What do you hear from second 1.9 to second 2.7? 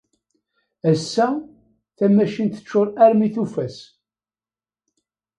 tamacint